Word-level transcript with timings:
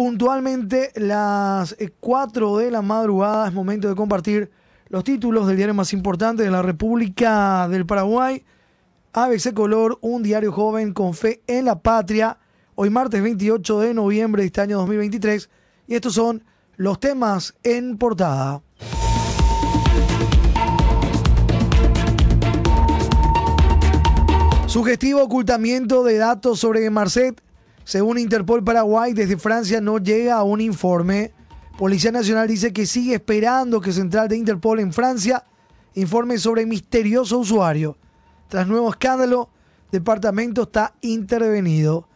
puntualmente 0.00 0.92
las 0.94 1.76
4 2.00 2.56
de 2.56 2.70
la 2.70 2.80
madrugada. 2.80 3.48
Es 3.48 3.52
momento 3.52 3.86
de 3.86 3.94
compartir 3.94 4.50
los 4.88 5.04
títulos 5.04 5.46
del 5.46 5.58
diario 5.58 5.74
más 5.74 5.92
importante 5.92 6.42
de 6.42 6.50
la 6.50 6.62
República 6.62 7.68
del 7.68 7.84
Paraguay. 7.84 8.42
ABC 9.12 9.52
Color, 9.52 9.98
un 10.00 10.22
diario 10.22 10.52
joven 10.52 10.94
con 10.94 11.12
fe 11.12 11.42
en 11.46 11.66
la 11.66 11.80
patria. 11.80 12.38
Hoy 12.76 12.88
martes 12.88 13.22
28 13.22 13.80
de 13.80 13.92
noviembre 13.92 14.40
de 14.40 14.46
este 14.46 14.62
año 14.62 14.78
2023. 14.78 15.50
Y 15.86 15.96
estos 15.96 16.14
son 16.14 16.44
los 16.76 16.98
temas 16.98 17.52
en 17.62 17.98
portada. 17.98 18.62
Sugestivo 24.64 25.22
ocultamiento 25.22 26.04
de 26.04 26.16
datos 26.16 26.58
sobre 26.58 26.88
Marcet. 26.88 27.42
Según 27.84 28.18
Interpol 28.18 28.62
Paraguay, 28.62 29.12
desde 29.12 29.36
Francia 29.36 29.80
no 29.80 29.98
llega 29.98 30.36
a 30.36 30.42
un 30.42 30.60
informe. 30.60 31.32
Policía 31.78 32.12
Nacional 32.12 32.46
dice 32.46 32.72
que 32.72 32.86
sigue 32.86 33.14
esperando 33.14 33.80
que 33.80 33.92
Central 33.92 34.28
de 34.28 34.36
Interpol 34.36 34.80
en 34.80 34.92
Francia 34.92 35.44
informe 35.94 36.38
sobre 36.38 36.66
misterioso 36.66 37.38
usuario. 37.38 37.96
Tras 38.48 38.66
nuevo 38.66 38.90
escándalo, 38.90 39.48
departamento 39.90 40.62
está 40.62 40.94
intervenido. 41.00 42.06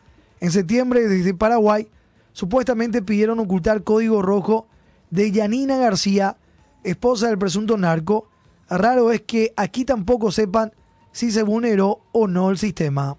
En 0.40 0.50
septiembre, 0.50 1.08
desde 1.08 1.34
Paraguay, 1.34 1.88
supuestamente 2.32 3.02
pidieron 3.02 3.38
ocultar 3.40 3.82
código 3.82 4.22
rojo 4.22 4.66
de 5.10 5.30
Yanina 5.30 5.78
García, 5.78 6.36
esposa 6.82 7.28
del 7.28 7.38
presunto 7.38 7.76
narco. 7.76 8.28
Raro 8.68 9.12
es 9.12 9.22
que 9.22 9.52
aquí 9.56 9.84
tampoco 9.84 10.30
sepan 10.32 10.72
si 11.12 11.30
se 11.30 11.42
vulneró 11.42 12.00
o 12.12 12.26
no 12.26 12.50
el 12.50 12.58
sistema. 12.58 13.16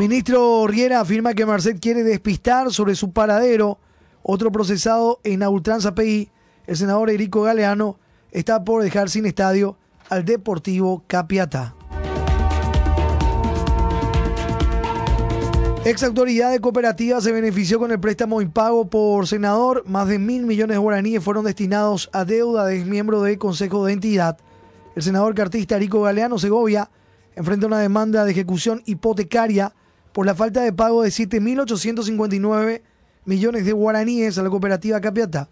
Ministro 0.00 0.66
Riera 0.66 1.00
afirma 1.00 1.34
que 1.34 1.44
Marcet 1.44 1.78
quiere 1.78 2.02
despistar 2.02 2.72
sobre 2.72 2.94
su 2.94 3.12
paradero. 3.12 3.76
Otro 4.22 4.50
procesado 4.50 5.20
en 5.24 5.40
la 5.40 5.50
Ultranza 5.50 5.94
PI, 5.94 6.30
el 6.66 6.76
senador 6.78 7.10
Erico 7.10 7.42
Galeano, 7.42 7.98
está 8.30 8.64
por 8.64 8.82
dejar 8.82 9.10
sin 9.10 9.26
estadio 9.26 9.76
al 10.08 10.24
Deportivo 10.24 11.04
Capiatá. 11.06 11.74
Ex 15.84 16.02
autoridad 16.02 16.50
de 16.50 16.60
cooperativa 16.60 17.20
se 17.20 17.32
benefició 17.32 17.78
con 17.78 17.92
el 17.92 18.00
préstamo 18.00 18.40
impago 18.40 18.88
por 18.88 19.26
senador. 19.26 19.84
Más 19.86 20.08
de 20.08 20.18
mil 20.18 20.46
millones 20.46 20.76
de 20.76 20.78
guaraníes 20.78 21.22
fueron 21.22 21.44
destinados 21.44 22.08
a 22.14 22.24
deuda 22.24 22.64
de 22.64 22.86
miembro 22.86 23.20
del 23.20 23.36
Consejo 23.36 23.84
de 23.84 23.92
Entidad. 23.92 24.38
El 24.96 25.02
senador 25.02 25.34
cartista 25.34 25.76
Erico 25.76 26.00
Galeano 26.00 26.38
Segovia 26.38 26.88
enfrenta 27.36 27.66
una 27.66 27.80
demanda 27.80 28.24
de 28.24 28.30
ejecución 28.30 28.80
hipotecaria 28.86 29.74
por 30.12 30.26
la 30.26 30.34
falta 30.34 30.62
de 30.62 30.72
pago 30.72 31.02
de 31.02 31.10
7.859 31.10 32.82
millones 33.24 33.64
de 33.64 33.72
guaraníes 33.72 34.38
a 34.38 34.42
la 34.42 34.50
cooperativa 34.50 35.00
Capiatá. 35.00 35.48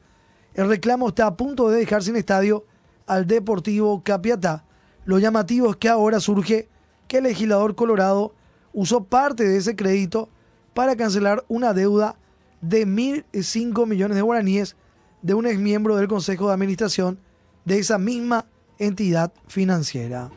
El 0.54 0.68
reclamo 0.68 1.08
está 1.08 1.26
a 1.26 1.36
punto 1.36 1.68
de 1.68 1.78
dejar 1.78 2.02
sin 2.02 2.16
estadio 2.16 2.64
al 3.06 3.26
Deportivo 3.26 4.02
Capiatá. 4.02 4.64
Lo 5.04 5.18
llamativo 5.18 5.70
es 5.70 5.76
que 5.76 5.88
ahora 5.88 6.20
surge 6.20 6.68
que 7.06 7.18
el 7.18 7.24
legislador 7.24 7.74
colorado 7.74 8.34
usó 8.72 9.04
parte 9.04 9.44
de 9.44 9.56
ese 9.56 9.76
crédito 9.76 10.28
para 10.74 10.96
cancelar 10.96 11.44
una 11.48 11.72
deuda 11.72 12.16
de 12.60 12.86
1.005 12.86 13.86
millones 13.86 14.16
de 14.16 14.22
guaraníes 14.22 14.76
de 15.22 15.34
un 15.34 15.46
exmiembro 15.46 15.96
del 15.96 16.08
Consejo 16.08 16.48
de 16.48 16.54
Administración 16.54 17.18
de 17.64 17.78
esa 17.78 17.98
misma 17.98 18.46
entidad 18.78 19.32
financiera. 19.46 20.30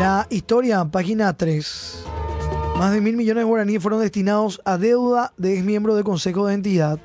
La 0.00 0.26
historia, 0.30 0.82
página 0.86 1.36
3. 1.36 2.04
Más 2.78 2.90
de 2.90 3.02
mil 3.02 3.18
millones 3.18 3.42
de 3.42 3.46
guaraníes 3.46 3.82
fueron 3.82 4.00
destinados 4.00 4.58
a 4.64 4.78
deuda 4.78 5.34
de 5.36 5.52
exmiembros 5.52 5.94
del 5.94 6.06
Consejo 6.06 6.46
de 6.46 6.54
Entidad. 6.54 6.98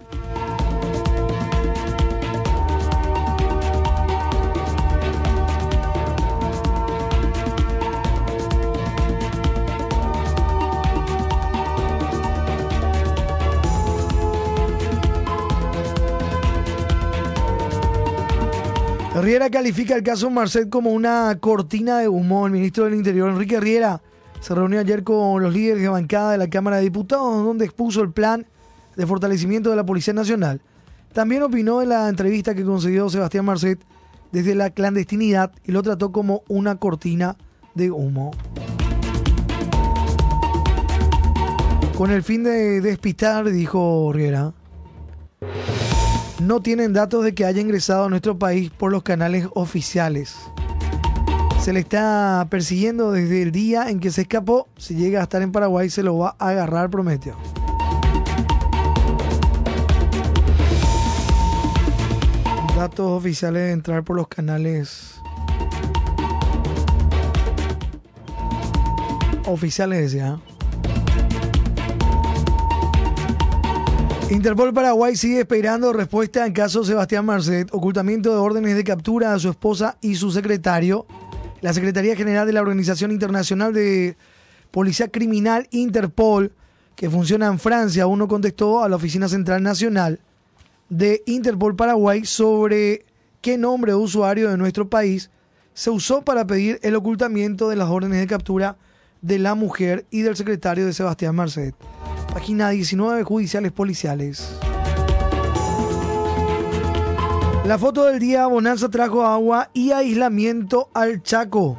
Riera 19.26 19.50
califica 19.50 19.96
el 19.96 20.04
caso 20.04 20.30
Marcet 20.30 20.70
como 20.70 20.92
una 20.92 21.36
cortina 21.40 21.98
de 21.98 22.08
humo. 22.08 22.46
El 22.46 22.52
ministro 22.52 22.84
del 22.84 22.94
Interior, 22.94 23.28
Enrique 23.32 23.60
Riera, 23.60 24.00
se 24.40 24.54
reunió 24.54 24.80
ayer 24.80 25.04
con 25.04 25.42
los 25.42 25.52
líderes 25.52 25.82
de 25.82 25.90
bancada 25.90 26.34
de 26.34 26.38
la 26.38 26.48
Cámara 26.48 26.78
de 26.78 26.84
Diputados, 26.84 27.44
donde 27.44 27.66
expuso 27.66 28.04
el 28.04 28.12
plan 28.12 28.46
de 28.96 29.08
fortalecimiento 29.08 29.72
de 29.72 29.78
la 29.78 29.84
Policía 29.84 30.14
Nacional. 30.14 30.62
También 31.12 31.42
opinó 31.42 31.82
en 31.82 31.90
la 31.90 32.08
entrevista 32.08 32.54
que 32.54 32.64
concedió 32.64 33.10
Sebastián 33.10 33.46
Marcet 33.46 33.80
desde 34.32 34.54
la 34.54 34.70
clandestinidad 34.70 35.52
y 35.64 35.72
lo 35.72 35.82
trató 35.82 36.12
como 36.12 36.44
una 36.48 36.76
cortina 36.76 37.36
de 37.74 37.90
humo. 37.90 38.30
Con 41.98 42.12
el 42.12 42.22
fin 42.22 42.44
de 42.44 42.80
despistar, 42.80 43.50
dijo 43.50 44.12
Riera, 44.14 44.54
no 46.40 46.62
tienen 46.62 46.94
datos 46.94 47.24
de 47.24 47.34
que 47.34 47.46
haya 47.46 47.62
ingresado 47.62 48.06
a 48.06 48.10
nuestro 48.10 48.38
país 48.38 48.70
por 48.70 48.92
los 48.92 49.04
canales 49.04 49.48
oficiales. 49.54 50.36
Se 51.62 51.74
le 51.74 51.80
está 51.80 52.46
persiguiendo 52.50 53.12
desde 53.12 53.42
el 53.42 53.52
día 53.52 53.90
en 53.90 54.00
que 54.00 54.12
se 54.12 54.22
escapó. 54.22 54.68
Si 54.78 54.96
llega 54.96 55.20
a 55.20 55.24
estar 55.24 55.42
en 55.42 55.52
Paraguay, 55.52 55.90
se 55.90 56.04
lo 56.04 56.18
va 56.18 56.36
a 56.38 56.50
agarrar, 56.50 56.90
prometió. 56.90 57.36
Datos 62.76 63.10
oficiales 63.10 63.64
de 63.64 63.72
entrar 63.72 64.04
por 64.04 64.18
los 64.18 64.28
canales 64.28 65.22
oficiales, 69.46 70.12
decía. 70.12 70.40
Interpol 74.32 74.74
Paraguay 74.74 75.16
sigue 75.16 75.42
esperando 75.42 75.94
respuesta 75.94 76.48
en 76.48 76.54
caso 76.54 76.84
Sebastián 76.84 77.26
Marcet, 77.26 77.70
ocultamiento 77.72 78.32
de 78.32 78.40
órdenes 78.40 78.76
de 78.76 78.84
captura 78.84 79.34
a 79.34 79.40
su 79.40 79.50
esposa 79.50 79.98
y 80.02 80.16
su 80.16 80.32
secretario. 80.32 81.06
La 81.62 81.74
Secretaría 81.74 82.16
General 82.16 82.48
de 82.48 82.54
la 82.54 82.62
Organización 82.62 83.12
Internacional 83.12 83.72
de 83.72 84.18
Policía 84.72 85.10
Criminal 85.10 85.68
Interpol, 85.70 86.54
que 86.96 87.08
funciona 87.08 87.46
en 87.46 87.60
Francia, 87.60 88.04
aún 88.04 88.18
no 88.18 88.28
contestó 88.28 88.84
a 88.84 88.90
la 88.90 88.96
Oficina 88.96 89.30
Central 89.30 89.62
Nacional 89.62 90.20
de 90.90 91.22
Interpol 91.28 91.76
Paraguay 91.76 92.26
sobre 92.26 93.06
qué 93.42 93.60
nombre 93.60 93.92
de 93.92 93.98
usuario 93.98 94.50
de 94.50 94.58
nuestro 94.58 94.90
país 94.90 95.30
se 95.76 95.92
usó 95.92 96.24
para 96.24 96.48
pedir 96.48 96.80
el 96.82 96.96
ocultamiento 96.96 97.70
de 97.70 97.76
las 97.76 97.90
órdenes 97.90 98.20
de 98.22 98.28
captura 98.28 98.76
de 99.22 99.38
la 99.38 99.54
mujer 99.54 100.08
y 100.10 100.22
del 100.22 100.36
secretario 100.36 100.88
de 100.88 100.94
Sebastián 100.94 101.36
Marcet. 101.36 101.76
Página 102.36 102.70
19, 102.70 103.24
Judiciales 103.24 103.72
Policiales. 103.72 104.58
La 107.66 107.78
foto 107.80 108.04
del 108.04 108.20
día, 108.20 108.46
Bonanza 108.48 108.90
trajo 108.90 109.26
agua 109.26 109.70
y 109.74 109.92
aislamiento 109.92 110.90
al 110.94 111.24
Chaco. 111.24 111.78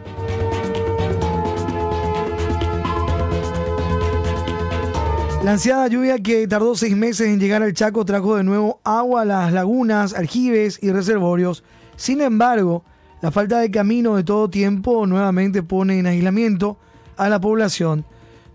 La 5.45 5.53
ansiada 5.53 5.89
lluvia 5.89 6.21
que 6.21 6.49
tardó 6.49 6.75
seis 6.75 6.97
meses 6.97 7.29
en 7.29 7.39
llegar 7.39 7.63
al 7.63 7.75
Chaco 7.75 8.07
trajo 8.07 8.37
de 8.37 8.43
nuevo 8.43 8.81
agua 8.83 9.21
a 9.21 9.25
las 9.27 9.53
lagunas, 9.53 10.15
aljibes 10.15 10.83
y 10.83 10.91
reservorios. 10.91 11.65
Sin 11.97 12.23
embargo, 12.23 12.83
la 13.21 13.31
falta 13.31 13.59
de 13.59 13.71
camino 13.71 14.17
de 14.17 14.25
todo 14.25 14.49
tiempo 14.49 15.07
nuevamente 15.07 15.63
pone 15.63 15.99
en 15.99 16.07
aislamiento 16.07 16.79
a 17.19 17.29
la 17.29 17.43
población. 17.43 18.07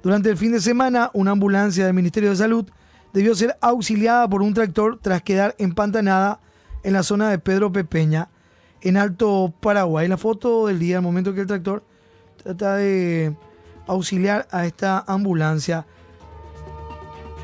Durante 0.04 0.32
el 0.32 0.38
fin 0.38 0.52
de 0.52 0.60
semana, 0.60 1.12
una 1.14 1.32
ambulancia 1.32 1.86
del 1.86 1.94
Ministerio 1.94 2.32
de 2.32 2.36
Salud 2.36 2.66
debió 3.14 3.36
ser 3.36 3.58
auxiliada 3.62 4.28
por 4.28 4.42
un 4.42 4.54
tractor 4.54 4.98
tras 5.00 5.22
quedar 5.22 5.56
empantanada 5.60 6.40
en 6.84 6.94
la 6.94 7.04
zona 7.04 7.30
de 7.30 7.38
Pedro 7.38 7.72
Pepeña, 7.72 8.30
en 8.82 8.98
Alto 8.98 9.54
Paraguay. 9.60 10.08
La 10.08 10.18
foto 10.18 10.66
del 10.68 10.80
día, 10.80 10.96
el 10.98 11.04
momento 11.04 11.36
que 11.36 11.42
el 11.42 11.48
tractor 11.48 11.84
trata 12.42 12.78
de 12.78 13.36
auxiliar 13.86 14.48
a 14.50 14.66
esta 14.66 15.04
ambulancia. 15.08 15.86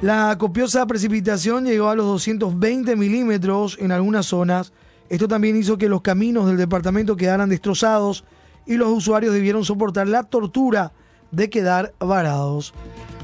La 0.01 0.35
copiosa 0.39 0.85
precipitación 0.87 1.65
llegó 1.65 1.89
a 1.89 1.95
los 1.95 2.07
220 2.07 2.95
milímetros 2.95 3.77
en 3.79 3.91
algunas 3.91 4.25
zonas. 4.25 4.73
Esto 5.09 5.27
también 5.27 5.55
hizo 5.55 5.77
que 5.77 5.89
los 5.89 6.01
caminos 6.01 6.47
del 6.47 6.57
departamento 6.57 7.15
quedaran 7.15 7.49
destrozados 7.49 8.23
y 8.65 8.77
los 8.77 8.89
usuarios 8.89 9.33
debieron 9.33 9.63
soportar 9.63 10.07
la 10.07 10.23
tortura 10.23 10.91
de 11.31 11.49
quedar 11.49 11.93
varados. 11.99 12.73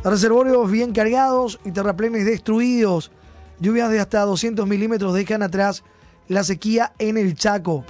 Reservorios 0.04 0.70
bien 0.70 0.94
cargados 0.94 1.60
y 1.64 1.72
terraplenes 1.72 2.26
destruidos. 2.26 3.12
Lluvias 3.60 3.90
de 3.90 4.00
hasta 4.00 4.22
200 4.22 4.68
milímetros 4.68 5.14
dejan 5.14 5.44
atrás 5.44 5.84
la 6.28 6.44
sequía 6.44 6.94
en 7.00 7.18
el 7.18 7.36
Chaco. 7.36 7.86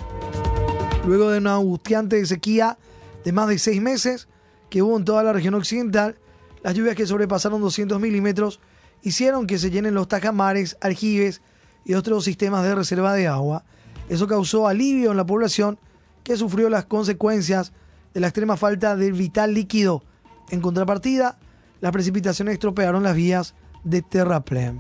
Luego 1.06 1.32
de 1.32 1.40
una 1.40 1.56
angustiante 1.56 2.26
sequía 2.26 2.78
de 3.24 3.32
más 3.32 3.48
de 3.48 3.58
seis 3.58 3.82
meses 3.82 4.28
que 4.70 4.82
hubo 4.82 4.98
en 4.98 5.06
toda 5.06 5.24
la 5.24 5.34
región 5.34 5.54
occidental, 5.54 6.18
Las 6.64 6.76
lluvias 6.76 6.96
que 6.96 7.06
sobrepasaron 7.06 7.60
200 7.60 8.00
milímetros 8.00 8.62
hicieron 9.02 9.48
que 9.48 9.60
se 9.60 9.70
llenen 9.70 9.94
los 9.94 10.08
tajamares, 10.08 10.78
aljibes 10.80 11.42
y 11.84 11.94
otros 11.94 12.24
sistemas 12.24 12.64
de 12.64 12.74
reserva 12.74 13.14
de 13.14 13.28
agua. 13.28 13.66
Eso 14.08 14.28
causó 14.28 14.68
alivio 14.68 15.12
en 15.12 15.18
la 15.18 15.26
población 15.26 15.78
que 16.24 16.38
sufrió 16.38 16.70
las 16.70 16.86
consecuencias 16.86 17.74
de 18.14 18.20
la 18.20 18.28
extrema 18.28 18.58
falta 18.58 18.96
de 18.96 19.12
vital 19.12 19.54
líquido. 19.54 20.04
En 20.50 20.62
contrapartida, 20.62 21.38
las 21.82 21.92
precipitaciones 21.92 22.54
estropearon 22.54 23.04
las 23.04 23.16
vías 23.16 23.56
de 23.84 24.02
terraplén. 24.02 24.78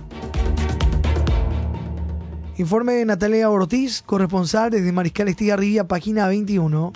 Informe 2.57 2.94
de 2.94 3.06
Natalia 3.06 3.50
Ortiz, 3.50 4.03
corresponsal 4.03 4.69
desde 4.69 4.91
Mariscal 4.91 5.27
Estigarribia, 5.27 5.88
página 5.88 6.27
21. 6.27 6.94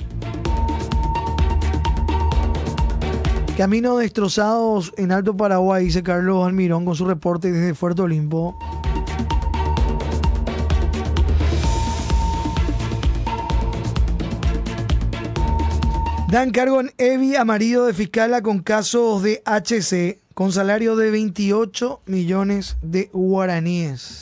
Caminos 3.57 3.99
destrozados 3.99 4.93
en 4.97 5.11
Alto 5.11 5.35
Paraguay, 5.35 5.85
dice 5.85 6.03
Carlos 6.03 6.45
Almirón 6.45 6.85
con 6.85 6.93
su 6.93 7.05
reporte 7.05 7.51
desde 7.51 7.73
Fuerte 7.73 8.03
Olimpo. 8.03 8.55
Dan 16.29 16.51
cargo 16.51 16.81
en 16.81 16.91
Evi 16.97 17.37
a 17.37 17.45
marido 17.45 17.85
de 17.85 17.93
fiscala 17.93 18.41
con 18.41 18.59
casos 18.59 19.23
de 19.23 19.41
HC, 19.45 20.19
con 20.33 20.51
salario 20.51 20.97
de 20.97 21.09
28 21.09 22.01
millones 22.05 22.75
de 22.81 23.09
guaraníes. 23.13 24.19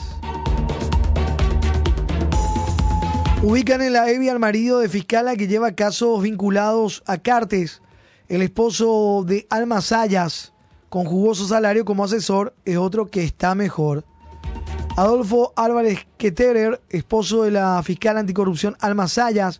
Ubican 3.41 3.81
en 3.81 3.93
la 3.93 4.09
EVI 4.09 4.29
al 4.29 4.37
marido 4.37 4.79
de 4.79 4.89
fiscala 4.89 5.35
que 5.35 5.47
lleva 5.47 5.71
casos 5.71 6.21
vinculados 6.21 7.01
a 7.07 7.17
Cartes. 7.17 7.81
El 8.27 8.43
esposo 8.43 9.23
de 9.25 9.47
Alma 9.49 9.81
Sayas, 9.81 10.53
con 10.89 11.05
jugoso 11.05 11.47
salario 11.47 11.85
como 11.85 12.03
asesor, 12.03 12.55
es 12.65 12.77
otro 12.77 13.07
que 13.07 13.23
está 13.23 13.55
mejor. 13.55 14.05
Adolfo 14.95 15.53
Álvarez 15.55 16.07
Queterer, 16.17 16.81
esposo 16.89 17.43
de 17.43 17.51
la 17.51 17.81
fiscal 17.83 18.17
anticorrupción 18.17 18.75
Alma 18.79 19.07
Sayas, 19.07 19.59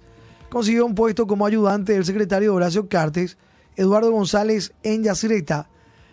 consiguió 0.56 0.86
un 0.86 0.96
puesto 0.96 1.28
como 1.28 1.46
ayudante 1.46 1.92
del 1.92 2.06
secretario 2.06 2.56
Horacio 2.56 2.88
Cartes, 2.88 3.38
Eduardo 3.76 4.10
González 4.10 4.74
en 4.84 5.04
Yacireta. 5.04 5.68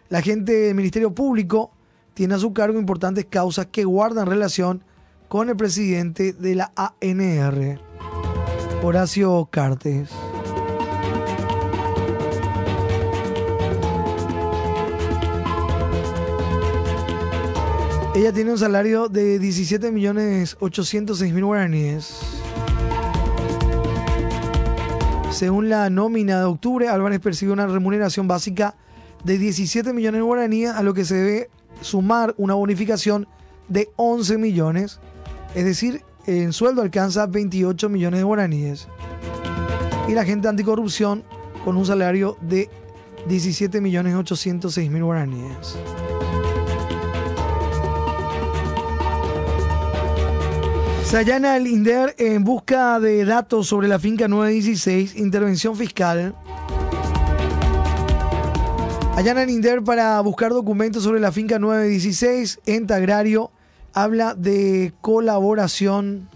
La 0.08 0.20
gente 0.20 0.52
del 0.52 0.74
Ministerio 0.74 1.14
Público 1.14 1.70
tiene 2.12 2.34
a 2.34 2.38
su 2.38 2.52
cargo 2.52 2.76
importantes 2.76 3.24
causas 3.26 3.66
que 3.66 3.84
guardan 3.84 4.26
relación 4.26 4.82
con 5.28 5.48
el 5.48 5.56
presidente 5.56 6.32
de 6.32 6.56
la 6.56 6.72
ANR, 6.74 7.78
Horacio 8.82 9.46
Cartes. 9.48 10.10
Ella 18.16 18.32
tiene 18.32 18.50
un 18.50 18.58
salario 18.58 19.08
de 19.08 19.38
17 19.38 19.92
millones 19.92 20.56
mil 21.32 21.44
guaraníes. 21.44 22.41
Según 25.42 25.68
la 25.68 25.90
nómina 25.90 26.38
de 26.38 26.44
octubre, 26.44 26.86
Álvarez 26.86 27.18
percibe 27.18 27.50
una 27.50 27.66
remuneración 27.66 28.28
básica 28.28 28.76
de 29.24 29.38
17 29.38 29.92
millones 29.92 30.20
de 30.20 30.22
guaraníes, 30.22 30.70
a 30.70 30.84
lo 30.84 30.94
que 30.94 31.04
se 31.04 31.16
debe 31.16 31.50
sumar 31.80 32.32
una 32.38 32.54
bonificación 32.54 33.26
de 33.66 33.90
11 33.96 34.38
millones 34.38 35.00
es 35.56 35.64
decir, 35.64 36.04
en 36.28 36.52
sueldo 36.52 36.80
alcanza 36.80 37.26
28 37.26 37.88
millones 37.88 38.20
de 38.20 38.24
guaraníes. 38.24 38.86
Y 40.06 40.12
la 40.12 40.24
gente 40.24 40.46
anticorrupción 40.46 41.24
con 41.64 41.76
un 41.76 41.86
salario 41.86 42.36
de 42.40 42.70
17 43.26 43.80
millones 43.80 44.14
806 44.14 44.92
mil 44.92 45.02
guaraníes. 45.02 45.76
Se 51.12 51.18
allana 51.18 51.58
el 51.58 51.66
INDER 51.66 52.14
en 52.16 52.42
busca 52.42 52.98
de 52.98 53.26
datos 53.26 53.66
sobre 53.66 53.86
la 53.86 53.98
finca 53.98 54.28
916, 54.28 55.14
intervención 55.16 55.76
fiscal. 55.76 56.34
Allana 59.14 59.42
el 59.42 59.50
INDER 59.50 59.84
para 59.84 60.18
buscar 60.22 60.52
documentos 60.52 61.02
sobre 61.02 61.20
la 61.20 61.30
finca 61.30 61.58
916, 61.58 62.60
ente 62.64 62.94
agrario 62.94 63.50
habla 63.92 64.34
de 64.34 64.94
colaboración. 65.02 66.30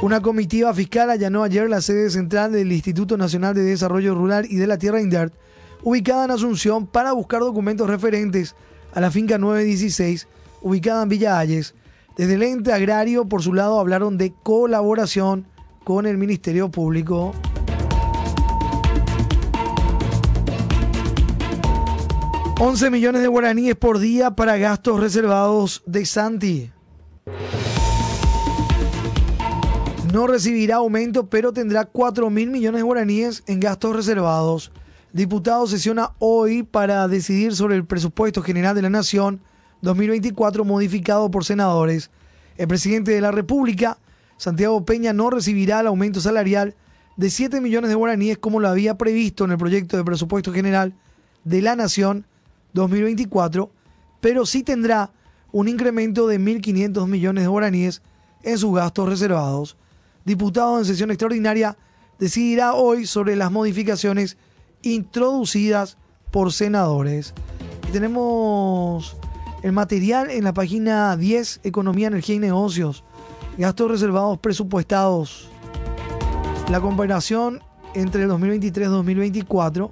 Una 0.00 0.20
comitiva 0.20 0.72
fiscal 0.74 1.10
allanó 1.10 1.42
ayer 1.42 1.68
la 1.68 1.80
sede 1.80 2.08
central 2.08 2.52
del 2.52 2.70
Instituto 2.70 3.16
Nacional 3.16 3.52
de 3.52 3.64
Desarrollo 3.64 4.14
Rural 4.14 4.46
y 4.48 4.58
de 4.58 4.68
la 4.68 4.78
Tierra 4.78 5.00
INDERT, 5.00 5.34
ubicada 5.82 6.24
en 6.26 6.30
Asunción, 6.30 6.86
para 6.86 7.10
buscar 7.10 7.40
documentos 7.40 7.90
referentes 7.90 8.54
a 8.94 9.00
la 9.00 9.10
finca 9.10 9.38
916, 9.38 10.28
ubicada 10.64 11.02
en 11.02 11.08
Villa 11.10 11.38
Ayes. 11.38 11.74
Desde 12.16 12.34
el 12.34 12.42
ente 12.42 12.72
agrario, 12.72 13.28
por 13.28 13.42
su 13.42 13.52
lado, 13.52 13.78
hablaron 13.78 14.18
de 14.18 14.32
colaboración 14.42 15.46
con 15.84 16.06
el 16.06 16.16
Ministerio 16.16 16.70
Público. 16.70 17.34
11 22.58 22.90
millones 22.90 23.20
de 23.20 23.28
guaraníes 23.28 23.74
por 23.76 23.98
día 23.98 24.30
para 24.30 24.56
gastos 24.56 24.98
reservados 25.00 25.82
de 25.86 26.06
Santi. 26.06 26.70
No 30.12 30.26
recibirá 30.26 30.76
aumento, 30.76 31.28
pero 31.28 31.52
tendrá 31.52 31.84
4 31.84 32.30
mil 32.30 32.50
millones 32.50 32.78
de 32.78 32.84
guaraníes 32.84 33.42
en 33.48 33.60
gastos 33.60 33.96
reservados. 33.96 34.72
Diputado 35.12 35.66
sesiona 35.66 36.12
hoy 36.20 36.62
para 36.62 37.06
decidir 37.08 37.54
sobre 37.54 37.76
el 37.76 37.84
presupuesto 37.84 38.40
general 38.40 38.74
de 38.74 38.82
la 38.82 38.90
Nación 38.90 39.42
2024 39.82 40.64
modificado 40.64 41.30
por 41.30 41.44
senadores. 41.44 42.10
El 42.56 42.68
presidente 42.68 43.12
de 43.12 43.20
la 43.20 43.30
República, 43.30 43.98
Santiago 44.36 44.84
Peña, 44.84 45.12
no 45.12 45.30
recibirá 45.30 45.80
el 45.80 45.86
aumento 45.86 46.20
salarial 46.20 46.74
de 47.16 47.30
7 47.30 47.60
millones 47.60 47.90
de 47.90 47.96
guaraníes 47.96 48.38
como 48.38 48.60
lo 48.60 48.68
había 48.68 48.96
previsto 48.96 49.44
en 49.44 49.52
el 49.52 49.58
proyecto 49.58 49.96
de 49.96 50.04
presupuesto 50.04 50.52
general 50.52 50.94
de 51.44 51.62
la 51.62 51.76
Nación 51.76 52.26
2024, 52.72 53.70
pero 54.20 54.46
sí 54.46 54.62
tendrá 54.62 55.10
un 55.52 55.68
incremento 55.68 56.26
de 56.26 56.40
1.500 56.40 57.06
millones 57.06 57.44
de 57.44 57.48
guaraníes 57.48 58.02
en 58.42 58.58
sus 58.58 58.74
gastos 58.74 59.08
reservados. 59.08 59.76
Diputado 60.24 60.78
en 60.78 60.84
sesión 60.84 61.10
extraordinaria 61.10 61.76
decidirá 62.18 62.74
hoy 62.74 63.06
sobre 63.06 63.36
las 63.36 63.52
modificaciones 63.52 64.36
introducidas 64.82 65.96
por 66.30 66.52
senadores. 66.52 67.32
tenemos 67.92 69.16
el 69.64 69.72
material 69.72 70.30
en 70.30 70.44
la 70.44 70.52
página 70.52 71.16
10, 71.16 71.60
Economía, 71.64 72.08
Energía 72.08 72.34
y 72.34 72.38
Negocios. 72.38 73.02
Gastos 73.56 73.90
reservados 73.90 74.38
presupuestados. 74.38 75.48
La 76.70 76.82
comparación 76.82 77.62
entre 77.94 78.24
el 78.24 78.28
2023 78.28 78.88
y 78.88 78.90
2024 78.90 79.90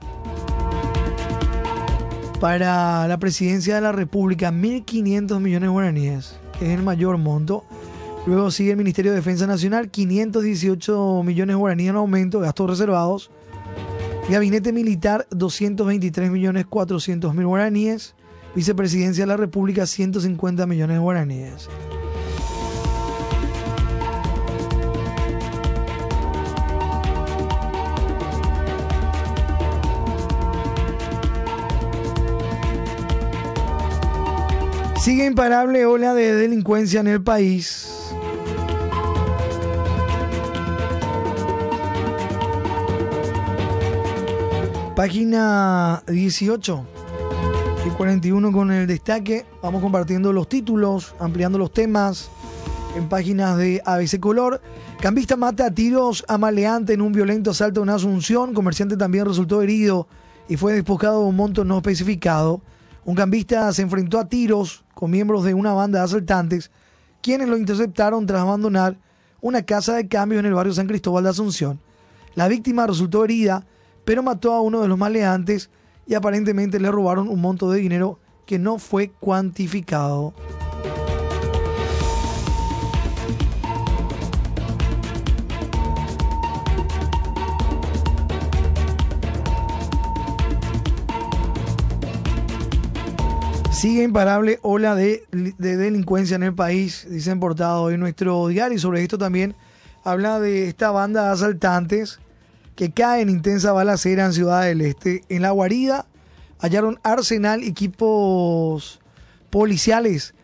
para 2.39 3.09
la 3.09 3.19
presidencia 3.19 3.77
de 3.77 3.81
la 3.81 3.93
República, 3.93 4.53
1.500 4.53 5.41
millones 5.41 5.63
de 5.63 5.73
guaraníes, 5.73 6.37
que 6.59 6.67
es 6.67 6.79
el 6.79 6.85
mayor 6.85 7.17
monto. 7.17 7.65
Luego 8.27 8.51
sigue 8.51 8.73
el 8.73 8.77
Ministerio 8.77 9.13
de 9.13 9.17
Defensa 9.17 9.47
Nacional, 9.47 9.91
518 9.91 11.23
millones 11.25 11.55
de 11.55 11.59
guaraníes 11.59 11.91
en 11.91 11.97
aumento, 11.97 12.41
gastos 12.41 12.69
reservados. 12.69 13.31
Gabinete 14.29 14.71
Militar, 14.71 15.27
223 15.31 16.31
millones 16.31 16.67
400 16.67 17.35
mil 17.35 17.47
guaraníes. 17.47 18.15
Vicepresidencia 18.55 19.23
de 19.23 19.29
la 19.29 19.37
República, 19.37 19.87
150 19.87 20.67
millones 20.67 20.97
de 20.97 21.01
guaraníes. 21.01 21.69
Sigue 35.03 35.25
imparable 35.25 35.85
ola 35.85 36.15
de 36.15 36.33
delincuencia 36.33 37.01
en 37.01 37.09
el 37.09 37.23
país. 37.23 37.89
Página 44.95 46.05
18 46.07 46.87
y 46.87 46.92
41 47.91 48.53
con 48.53 48.71
el 48.71 48.87
destaque. 48.87 49.45
Vamos 49.61 49.83
compartiendo 49.83 50.33
los 50.33 50.49
títulos, 50.49 51.15
ampliando 51.19 51.59
los 51.59 51.73
temas 51.73 52.31
en 52.97 53.09
páginas 53.09 53.59
de 53.59 53.83
ABC 53.85 54.21
Color. 54.21 54.63
Cambista 55.01 55.37
mata 55.37 55.67
a 55.67 55.71
tiros 55.73 56.25
a 56.29 56.39
maleante 56.39 56.93
en 56.93 57.01
un 57.01 57.13
violento 57.13 57.51
asalto 57.51 57.83
en 57.83 57.89
Asunción. 57.89 58.55
Comerciante 58.55 58.97
también 58.97 59.27
resultó 59.27 59.63
herido 59.63 60.07
y 60.49 60.57
fue 60.57 60.75
despojado 60.75 61.23
de 61.23 61.29
un 61.29 61.37
monto 61.37 61.65
no 61.65 61.79
especificado. 61.79 62.63
Un 63.05 63.17
cambista 63.17 63.73
se 63.73 63.83
enfrentó 63.83 64.21
a 64.21 64.29
tiros 64.29 64.85
con 64.95 65.11
miembros 65.11 65.43
de 65.43 65.55
una 65.55 65.73
banda 65.73 65.99
de 65.99 66.05
asaltantes, 66.05 66.71
quienes 67.21 67.49
lo 67.49 67.57
interceptaron 67.57 68.27
tras 68.27 68.43
abandonar 68.43 68.97
una 69.41 69.63
casa 69.63 69.95
de 69.95 70.07
cambio 70.07 70.39
en 70.39 70.47
el 70.47 70.55
barrio 70.55 70.73
San 70.73 70.87
Cristóbal 70.87 71.25
de 71.25 71.31
Asunción. 71.31 71.81
La 72.37 72.47
víctima 72.47 72.87
resultó 72.87 73.25
herida, 73.25 73.67
pero 74.05 74.23
mató 74.23 74.53
a 74.53 74.61
uno 74.61 74.81
de 74.81 74.89
los 74.89 74.99
maleantes 74.99 75.69
y 76.07 76.15
aparentemente 76.15 76.81
le 76.81 76.91
robaron 76.91 77.29
un 77.29 77.41
monto 77.41 77.71
de 77.71 77.81
dinero 77.81 78.19
que 78.47 78.59
no 78.59 78.79
fue 78.79 79.11
cuantificado. 79.21 80.35
Sigue 93.83 94.05
imparable 94.05 94.61
ola 94.63 94.95
de, 94.95 95.25
delincuencia 95.59 96.37
en 96.37 96.45
el 96.45 96.55
país, 96.55 97.05
dice 97.11 97.33
en 97.33 97.41
portado 97.41 97.83
hoy 97.83 97.99
nuestro 97.99 98.47
diario. 98.47 98.77
Y 98.77 98.81
sobre 98.81 99.03
esto 99.03 99.19
también 99.19 99.57
habla 100.05 100.39
de 100.39 100.69
esta 100.69 100.93
banda 100.93 101.27
de 101.27 101.33
asaltantes 101.33 102.21
que 102.75 102.91
cae 102.91 103.23
en 103.23 103.29
intensa 103.29 103.73
balacera 103.73 104.25
en 104.25 104.33
Ciudad 104.33 104.65
del 104.65 104.81
Este. 104.81 105.23
En 105.29 105.43
la 105.43 105.51
guarida 105.51 106.07
hallaron 106.59 106.99
arsenal, 107.03 107.63
equipos 107.65 109.01
policiales. 109.51 110.35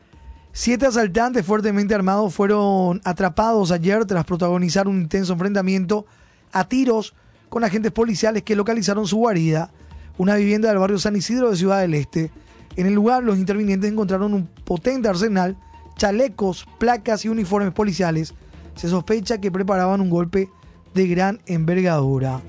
Siete 0.52 0.86
asaltantes 0.86 1.46
fuertemente 1.46 1.94
armados 1.94 2.34
fueron 2.34 3.00
atrapados 3.04 3.70
ayer 3.70 4.04
tras 4.04 4.24
protagonizar 4.24 4.88
un 4.88 5.00
intenso 5.00 5.32
enfrentamiento 5.32 6.06
a 6.52 6.68
tiros 6.68 7.14
con 7.48 7.64
agentes 7.64 7.92
policiales 7.92 8.42
que 8.42 8.56
localizaron 8.56 9.06
su 9.06 9.18
guarida, 9.18 9.70
una 10.18 10.34
vivienda 10.34 10.68
del 10.68 10.78
barrio 10.78 10.98
San 10.98 11.16
Isidro 11.16 11.50
de 11.50 11.56
Ciudad 11.56 11.80
del 11.80 11.94
Este. 11.94 12.32
En 12.76 12.86
el 12.86 12.94
lugar, 12.94 13.22
los 13.22 13.38
intervinientes 13.38 13.90
encontraron 13.90 14.34
un 14.34 14.46
potente 14.46 15.08
arsenal, 15.08 15.56
chalecos, 15.96 16.66
placas 16.78 17.24
y 17.24 17.28
uniformes 17.28 17.72
policiales. 17.72 18.34
Se 18.74 18.88
sospecha 18.88 19.38
que 19.38 19.50
preparaban 19.50 20.00
un 20.00 20.10
golpe 20.10 20.50
de 20.94 21.06
gran 21.06 21.40
envergadura. 21.46 22.42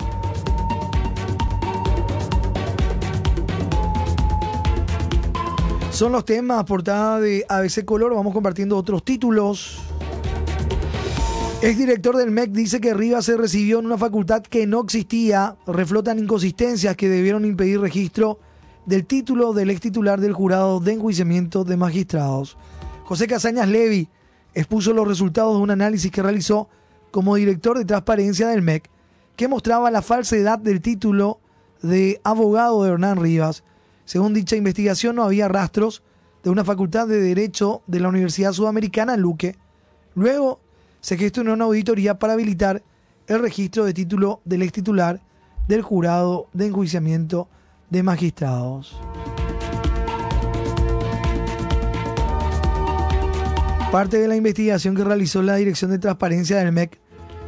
Son 5.92 6.14
los 6.14 6.24
temas, 6.24 6.64
portada 6.64 7.20
de 7.20 7.46
ABC 7.50 7.84
Color. 7.84 8.16
Vamos 8.16 8.34
compartiendo 8.34 8.78
otros 8.78 9.04
títulos. 9.04 9.80
El 11.62 11.76
director 11.76 12.16
del 12.16 12.32
MEC 12.32 12.52
dice 12.52 12.80
que 12.80 12.94
Rivas 12.94 13.26
se 13.26 13.36
recibió 13.36 13.80
en 13.80 13.86
una 13.86 13.98
facultad 13.98 14.42
que 14.44 14.66
no 14.66 14.82
existía. 14.82 15.58
Reflotan 15.68 16.18
inconsistencias 16.18 16.96
que 16.96 17.10
debieron 17.10 17.44
impedir 17.44 17.82
registro 17.82 18.40
del 18.86 19.06
título 19.06 19.52
del 19.52 19.70
ex 19.70 19.82
titular 19.82 20.22
del 20.22 20.32
jurado 20.32 20.80
de 20.80 20.94
enjuiciamiento 20.94 21.66
de 21.66 21.76
magistrados. 21.76 22.58
José 23.04 23.28
Casañas 23.28 23.68
Levi 23.68 24.08
expuso 24.54 24.94
los 24.94 25.06
resultados 25.06 25.58
de 25.58 25.64
un 25.64 25.72
análisis 25.72 26.12
que 26.12 26.24
realizó 26.24 26.70
como 27.12 27.36
director 27.36 27.78
de 27.78 27.86
transparencia 27.86 28.48
del 28.48 28.62
MEC, 28.62 28.90
que 29.36 29.48
mostraba 29.48 29.92
la 29.92 30.02
falsedad 30.02 30.60
del 30.60 30.82
título 30.82 31.40
de 31.82 32.20
abogado 32.24 32.84
de 32.84 32.92
Hernán 32.92 33.22
Rivas. 33.22 33.64
Según 34.06 34.34
dicha 34.34 34.56
investigación, 34.56 35.16
no 35.16 35.24
había 35.24 35.48
rastros 35.48 36.04
de 36.44 36.50
una 36.50 36.64
facultad 36.64 37.08
de 37.08 37.22
Derecho 37.22 37.82
de 37.88 38.00
la 38.00 38.10
Universidad 38.10 38.54
Sudamericana 38.54 39.18
Luque. 39.18 39.56
Luego 40.16 40.60
se 41.02 41.18
gestionó 41.18 41.54
una 41.54 41.66
auditoría 41.66 42.20
para 42.20 42.34
habilitar 42.34 42.84
el 43.28 43.40
registro 43.40 43.86
de 43.86 43.94
título 43.94 44.42
del 44.46 44.64
ex 44.64 44.74
titular 44.74 45.22
del 45.68 45.82
jurado 45.82 46.48
de 46.54 46.66
enjuiciamiento 46.66 47.48
de 47.90 48.04
magistrados. 48.04 49.00
Parte 53.92 54.20
de 54.20 54.28
la 54.28 54.36
investigación 54.36 54.96
que 54.96 55.04
realizó 55.04 55.42
la 55.42 55.56
Dirección 55.56 55.90
de 55.90 55.98
Transparencia 55.98 56.58
del 56.58 56.72
MEC, 56.72 57.00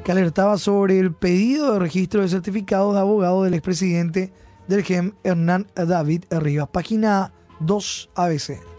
que 0.04 0.12
alertaba 0.12 0.58
sobre 0.58 0.98
el 0.98 1.14
pedido 1.14 1.74
de 1.74 1.80
registro 1.80 2.22
de 2.22 2.30
certificados 2.30 2.96
de 2.96 3.00
abogado 3.00 3.44
del 3.44 3.54
expresidente 3.54 4.34
del 4.68 4.84
GEM, 4.84 5.14
Hernán 5.24 5.68
David 5.76 6.24
Rivas. 6.32 6.70
Página 6.70 7.32
2 7.60 8.10
ABC. 8.16 8.71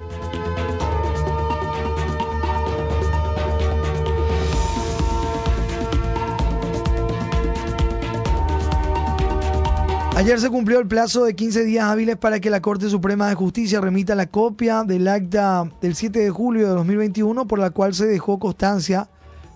Ayer 10.23 10.39
se 10.39 10.51
cumplió 10.51 10.79
el 10.79 10.87
plazo 10.87 11.25
de 11.25 11.35
15 11.35 11.65
días 11.65 11.85
hábiles 11.87 12.17
para 12.17 12.39
que 12.39 12.49
la 12.49 12.63
Corte 12.63 12.89
Suprema 12.89 13.29
de 13.29 13.35
Justicia 13.35 13.81
remita 13.81 14.15
la 14.15 14.29
copia 14.29 14.85
del 14.85 15.09
acta 15.09 15.69
del 15.81 15.97
7 15.97 16.21
de 16.21 16.31
julio 16.31 16.69
de 16.69 16.75
2021 16.75 17.49
por 17.49 17.59
la 17.59 17.71
cual 17.71 17.93
se 17.93 18.07
dejó 18.07 18.39
constancia 18.39 19.09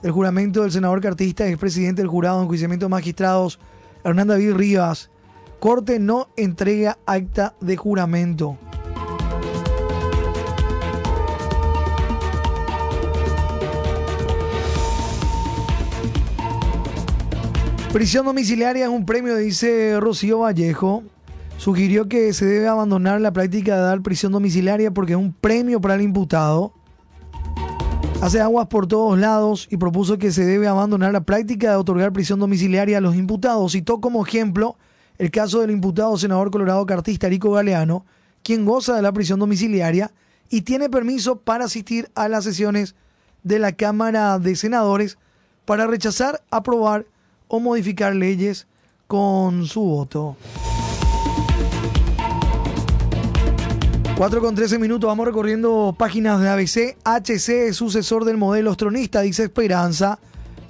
del 0.03 0.11
juramento 0.11 0.63
del 0.63 0.73
senador 0.73 1.01
cartista 1.01 1.47
y 1.47 1.51
expresidente 1.51 2.03
del 2.03 2.09
jurado 2.09 2.39
de 2.39 2.43
enjuiciamiento 2.47 2.87
de 2.87 2.91
magistrados 2.91 3.61
Hernán 4.03 4.27
David 4.27 4.55
Rivas. 4.55 5.09
Corte 5.61 6.01
no 6.01 6.31
entrega 6.37 6.99
acta 7.07 7.55
de 7.61 7.77
juramento. 7.77 8.59
Prisión 17.97 18.27
domiciliaria 18.27 18.85
es 18.85 18.91
un 18.91 19.07
premio, 19.07 19.35
dice 19.37 19.99
Rocío 19.99 20.41
Vallejo. 20.41 21.03
Sugirió 21.57 22.11
que 22.11 22.35
se 22.35 22.45
debe 22.45 22.69
abandonar 22.69 23.23
la 23.23 23.33
práctica 23.33 23.75
de 23.75 23.81
dar 23.81 24.03
prisión 24.03 24.33
domiciliaria 24.33 24.91
porque 24.91 25.15
es 25.15 25.19
un 25.19 25.33
premio 25.33 25.81
para 25.81 25.95
el 25.95 26.03
imputado. 26.03 26.75
Hace 28.21 28.43
aguas 28.43 28.67
por 28.67 28.87
todos 28.87 29.19
lados 29.19 29.67
y 29.71 29.79
propuso 29.79 30.19
que 30.19 30.31
se 30.31 30.45
debe 30.45 30.69
abandonar 30.69 31.11
la 31.15 31.23
práctica 31.23 31.71
de 31.71 31.77
otorgar 31.77 32.13
prisión 32.13 32.39
domiciliaria 32.39 32.99
a 32.99 33.01
los 33.01 33.17
imputados. 33.17 33.73
Citó 33.73 33.99
como 33.99 34.27
ejemplo 34.27 34.77
el 35.17 35.31
caso 35.31 35.63
del 35.63 35.71
imputado 35.71 36.19
senador 36.19 36.51
colorado 36.51 36.85
cartista 36.85 37.31
Rico 37.31 37.53
Galeano, 37.53 38.05
quien 38.43 38.67
goza 38.67 38.95
de 38.95 39.01
la 39.01 39.13
prisión 39.13 39.41
domiciliaria 39.41 40.13
y 40.51 40.61
tiene 40.61 40.91
permiso 40.91 41.37
para 41.37 41.65
asistir 41.65 42.11
a 42.15 42.29
las 42.29 42.45
sesiones 42.45 42.95
de 43.43 43.59
la 43.59 43.73
Cámara 43.73 44.39
de 44.39 44.55
Senadores 44.55 45.17
para 45.65 45.87
rechazar, 45.87 46.43
aprobar 46.51 47.07
o 47.49 47.61
modificar 47.61 48.15
leyes 48.15 48.67
con 49.07 49.67
su 49.67 49.81
voto. 49.83 50.37
4 54.17 54.41
con 54.41 54.55
13 54.55 54.79
minutos, 54.79 55.07
vamos 55.07 55.27
recorriendo 55.27 55.95
páginas 55.97 56.41
de 56.41 56.49
ABC. 56.49 56.97
HC 57.05 57.69
es 57.69 57.77
sucesor 57.77 58.25
del 58.25 58.39
modelo 58.39 58.71
ostronista, 58.71 59.21
dice 59.21 59.45
Esperanza. 59.45 60.19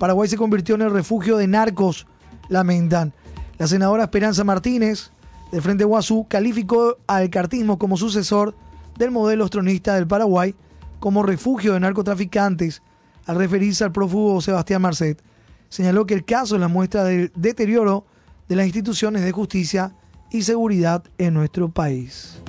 Paraguay 0.01 0.29
se 0.29 0.37
convirtió 0.37 0.75
en 0.75 0.83
el 0.83 0.91
refugio 0.91 1.37
de 1.37 1.47
narcos, 1.47 2.09
lamentan. 2.49 3.13
La 3.57 3.69
senadora 3.69 4.03
Esperanza 4.03 4.43
Martínez, 4.43 5.13
del 5.53 5.63
Frente 5.63 5.85
Guazú, 5.85 6.27
calificó 6.29 6.99
al 7.07 7.31
cartismo 7.31 7.79
como 7.79 7.97
sucesor 7.97 8.55
del 8.99 9.13
modelo 9.13 9.45
ostronista 9.45 9.95
del 9.95 10.09
Paraguay 10.09 10.55
como 10.99 11.23
refugio 11.23 11.75
de 11.75 11.81
narcotraficantes, 11.81 12.83
al 13.27 13.37
referirse 13.37 13.85
al 13.85 13.93
prófugo 13.93 14.41
Sebastián 14.41 14.83
Marcet 14.83 15.23
señaló 15.69 16.07
que 16.07 16.15
el 16.15 16.25
caso 16.25 16.55
es 16.55 16.61
la 16.61 16.69
muestra 16.69 17.05
del 17.05 17.33
deterioro 17.35 18.05
de 18.49 18.57
las 18.57 18.67
instituciones 18.67 19.23
de 19.23 19.33
justicia 19.33 19.95
y 20.31 20.43
seguridad 20.43 21.05
en 21.19 21.35
nuestro 21.35 21.69
país. 21.69 22.41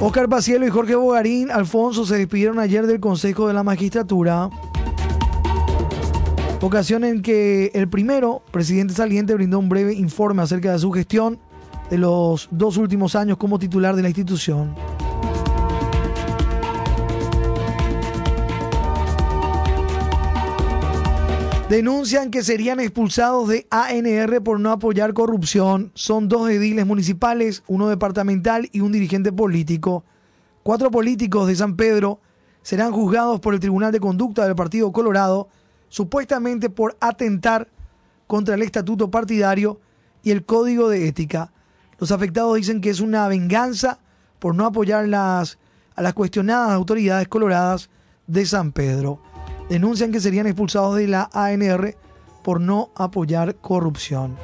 Oscar 0.00 0.28
Pacielo 0.28 0.66
y 0.66 0.70
Jorge 0.70 0.96
Bogarín 0.96 1.50
Alfonso 1.50 2.04
se 2.04 2.16
despidieron 2.16 2.58
ayer 2.58 2.88
del 2.88 2.98
Consejo 2.98 3.46
de 3.46 3.54
la 3.54 3.62
Magistratura. 3.62 4.50
Ocasión 6.60 7.04
en 7.04 7.22
que 7.22 7.70
el 7.74 7.88
primero, 7.88 8.42
presidente 8.50 8.94
saliente, 8.94 9.34
brindó 9.34 9.60
un 9.60 9.68
breve 9.68 9.94
informe 9.94 10.42
acerca 10.42 10.72
de 10.72 10.78
su 10.80 10.90
gestión 10.90 11.38
de 11.88 11.98
los 11.98 12.48
dos 12.50 12.78
últimos 12.78 13.14
años 13.14 13.36
como 13.36 13.58
titular 13.58 13.94
de 13.94 14.02
la 14.02 14.08
institución. 14.08 14.74
Denuncian 21.72 22.30
que 22.30 22.44
serían 22.44 22.80
expulsados 22.80 23.48
de 23.48 23.66
ANR 23.70 24.42
por 24.42 24.60
no 24.60 24.72
apoyar 24.72 25.14
corrupción. 25.14 25.90
Son 25.94 26.28
dos 26.28 26.50
ediles 26.50 26.84
municipales, 26.84 27.62
uno 27.66 27.88
departamental 27.88 28.68
y 28.72 28.82
un 28.82 28.92
dirigente 28.92 29.32
político. 29.32 30.04
Cuatro 30.62 30.90
políticos 30.90 31.48
de 31.48 31.56
San 31.56 31.76
Pedro 31.76 32.20
serán 32.60 32.92
juzgados 32.92 33.40
por 33.40 33.54
el 33.54 33.60
Tribunal 33.60 33.90
de 33.90 34.00
Conducta 34.00 34.44
del 34.44 34.54
Partido 34.54 34.92
Colorado, 34.92 35.48
supuestamente 35.88 36.68
por 36.68 36.94
atentar 37.00 37.68
contra 38.26 38.54
el 38.54 38.60
estatuto 38.60 39.10
partidario 39.10 39.80
y 40.22 40.30
el 40.30 40.44
código 40.44 40.90
de 40.90 41.08
ética. 41.08 41.54
Los 41.98 42.12
afectados 42.12 42.54
dicen 42.54 42.82
que 42.82 42.90
es 42.90 43.00
una 43.00 43.26
venganza 43.28 43.98
por 44.40 44.54
no 44.54 44.66
apoyar 44.66 45.08
las, 45.08 45.58
a 45.94 46.02
las 46.02 46.12
cuestionadas 46.12 46.72
autoridades 46.72 47.28
coloradas 47.28 47.88
de 48.26 48.44
San 48.44 48.72
Pedro 48.72 49.31
denuncian 49.72 50.12
que 50.12 50.20
serían 50.20 50.46
expulsados 50.46 50.96
de 50.96 51.08
la 51.08 51.30
ANR 51.32 51.96
por 52.42 52.60
no 52.60 52.90
apoyar 52.94 53.56
corrupción. 53.56 54.36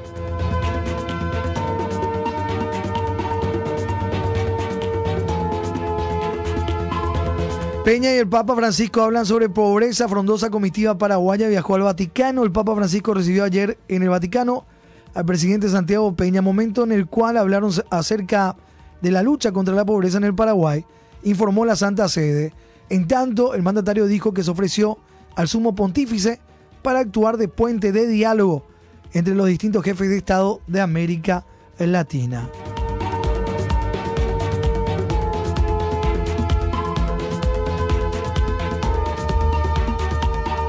Peña 7.85 8.15
y 8.15 8.17
el 8.17 8.27
Papa 8.27 8.57
Francisco 8.57 9.03
hablan 9.03 9.27
sobre 9.27 9.51
pobreza. 9.51 10.09
Frondosa 10.09 10.49
comitiva 10.49 10.97
paraguaya 10.97 11.47
viajó 11.49 11.75
al 11.75 11.83
Vaticano. 11.83 12.43
El 12.43 12.51
Papa 12.51 12.75
Francisco 12.75 13.13
recibió 13.13 13.45
ayer 13.45 13.77
en 13.89 14.03
el 14.03 14.09
Vaticano 14.09 14.65
al 15.13 15.27
presidente 15.27 15.69
Santiago 15.69 16.17
Peña, 16.17 16.41
momento 16.41 16.85
en 16.85 16.93
el 16.93 17.07
cual 17.07 17.37
hablaron 17.37 17.71
acerca 17.91 18.57
de 19.03 19.11
la 19.11 19.23
lucha 19.23 19.53
contra 19.53 19.75
la 19.75 19.85
pobreza 19.85 20.17
en 20.17 20.25
el 20.25 20.35
Paraguay, 20.35 20.87
informó 21.23 21.67
la 21.67 21.77
Santa 21.77 22.09
Sede. 22.09 22.55
En 22.89 23.07
tanto, 23.07 23.53
el 23.53 23.63
mandatario 23.63 24.07
dijo 24.07 24.33
que 24.33 24.43
se 24.43 24.51
ofreció 24.51 24.97
al 25.39 25.47
sumo 25.47 25.73
pontífice 25.73 26.41
para 26.83 26.99
actuar 26.99 27.37
de 27.37 27.47
puente 27.47 27.93
de 27.93 28.09
diálogo 28.09 28.67
entre 29.13 29.37
los 29.37 29.47
distintos 29.47 29.85
jefes 29.85 30.09
de 30.09 30.17
Estado 30.17 30.61
de 30.67 30.81
América 30.81 31.47
Latina. 31.79 32.51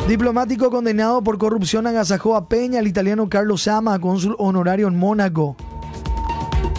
Diplomático 0.07 0.69
condenado 0.69 1.23
por 1.23 1.39
corrupción 1.39 1.87
agasajó 1.87 2.35
a 2.35 2.47
Peña, 2.47 2.79
el 2.79 2.87
italiano 2.87 3.27
Carlos 3.27 3.63
Sama, 3.63 3.99
cónsul 3.99 4.35
honorario 4.37 4.87
en 4.87 4.99
Mónaco. 4.99 5.55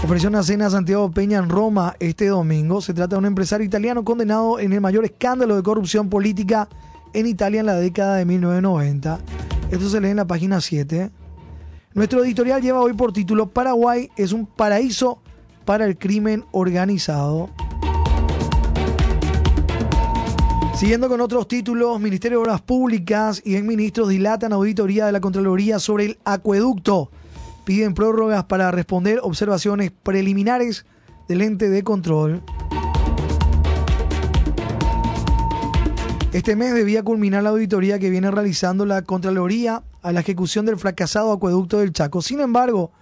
Ofreció 0.05 0.29
una 0.29 0.45
cena 0.45 0.67
a 0.67 0.71
Santiago 0.71 1.11
Peña 1.11 1.39
en 1.39 1.49
Roma 1.49 1.97
este 1.99 2.29
domingo. 2.29 2.81
Se 2.81 2.95
trata 2.95 3.17
de 3.17 3.19
un 3.19 3.27
empresario 3.27 3.67
italiano 3.67 4.05
condenado 4.05 4.61
en 4.61 4.73
el 4.73 4.81
mayor 4.81 5.05
escándalo 5.05 5.57
de 5.57 5.63
corrupción 5.65 6.09
política 6.09 6.69
en 7.13 7.27
Italia 7.27 7.61
en 7.61 7.67
la 7.67 7.77
década 7.77 8.17
de 8.17 8.25
1990. 8.25 9.19
Esto 9.71 9.89
se 9.89 10.01
lee 10.01 10.09
en 10.09 10.17
la 10.17 10.27
página 10.27 10.61
7. 10.61 11.11
Nuestro 11.95 12.25
editorial 12.25 12.63
lleva 12.63 12.81
hoy 12.81 12.93
por 12.93 13.13
título 13.13 13.49
Paraguay 13.49 14.11
es 14.17 14.33
un 14.33 14.47
paraíso 14.47 15.21
para 15.65 15.85
el 15.87 15.99
crimen 15.99 16.45
organizado. 16.53 17.51
Siguiendo 20.77 21.09
con 21.09 21.21
otros 21.21 21.47
títulos, 21.47 22.01
Ministerio 22.01 22.39
de 22.39 22.45
Obras 22.45 22.63
Públicas 22.63 23.43
y 23.45 23.61
ministros 23.61 24.09
dilatan 24.09 24.53
auditoría 24.53 25.05
de 25.05 25.13
la 25.13 25.21
Contraloría 25.21 25.79
sobre 25.79 26.07
el 26.07 26.19
acueducto. 26.25 27.11
Piden 27.65 27.93
prórrogas 27.93 28.45
para 28.45 28.71
responder 28.71 29.21
observaciones 29.23 29.91
preliminares 29.91 30.87
del 31.29 31.43
ente 31.43 31.69
de 31.69 31.85
control. 31.85 32.43
Este 36.33 36.55
mes 36.55 36.73
debía 36.75 37.03
culminar 37.03 37.43
la 37.43 37.51
auditoría 37.51 37.99
que 37.99 38.09
viene 38.09 38.31
realizando 38.31 38.87
la 38.87 39.03
Contraloría 39.03 39.83
a 40.01 40.13
la 40.13 40.21
ejecución 40.21 40.65
del 40.65 40.77
fracasado 40.77 41.33
acueducto 41.33 41.81
del 41.81 41.93
Chaco. 41.93 42.23
Sin 42.23 42.39
embargo, 42.39 42.93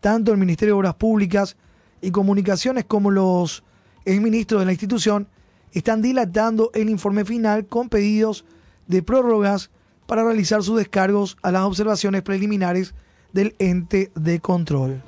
tanto 0.00 0.32
el 0.32 0.38
Ministerio 0.38 0.74
de 0.74 0.78
Obras 0.78 0.94
Públicas 0.94 1.58
y 2.00 2.12
Comunicaciones 2.12 2.86
como 2.86 3.10
los 3.10 3.62
exministros 4.06 4.62
de 4.62 4.66
la 4.66 4.72
institución 4.72 5.28
están 5.72 6.00
dilatando 6.00 6.70
el 6.72 6.88
informe 6.88 7.26
final 7.26 7.66
con 7.66 7.90
pedidos 7.90 8.46
de 8.86 9.02
prórrogas 9.02 9.70
para 10.06 10.24
realizar 10.24 10.62
sus 10.62 10.78
descargos 10.78 11.36
a 11.42 11.52
las 11.52 11.64
observaciones 11.64 12.22
preliminares 12.22 12.94
del 13.34 13.54
ente 13.58 14.10
de 14.14 14.40
control. 14.40 15.02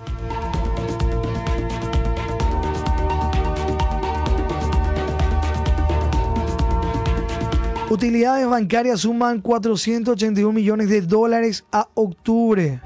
Utilidades 7.91 8.47
bancarias 8.49 9.01
suman 9.01 9.41
481 9.41 10.53
millones 10.53 10.89
de 10.89 11.01
dólares 11.01 11.65
a 11.73 11.89
octubre. 11.95 12.81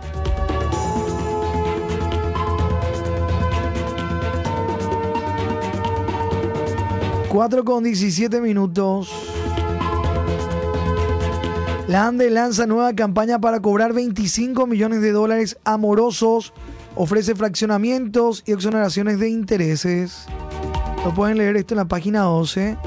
4 7.28 7.64
con 7.64 7.84
17 7.84 8.40
minutos. 8.40 9.10
La 11.86 12.06
ANDE 12.06 12.30
lanza 12.30 12.64
nueva 12.66 12.94
campaña 12.94 13.38
para 13.38 13.60
cobrar 13.60 13.92
25 13.92 14.66
millones 14.66 15.02
de 15.02 15.12
dólares 15.12 15.58
amorosos. 15.64 16.54
Ofrece 16.94 17.34
fraccionamientos 17.34 18.42
y 18.46 18.52
exoneraciones 18.52 19.18
de 19.18 19.28
intereses. 19.28 20.24
Lo 21.04 21.12
pueden 21.12 21.36
leer 21.36 21.58
esto 21.58 21.74
en 21.74 21.78
la 21.78 21.88
página 21.88 22.20
12. 22.20 22.78